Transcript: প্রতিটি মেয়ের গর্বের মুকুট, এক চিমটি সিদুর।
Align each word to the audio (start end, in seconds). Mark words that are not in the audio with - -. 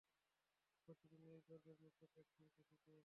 প্রতিটি 0.83 1.17
মেয়ের 1.23 1.41
গর্বের 1.49 1.77
মুকুট, 1.83 2.11
এক 2.21 2.27
চিমটি 2.35 2.61
সিদুর। 2.69 2.99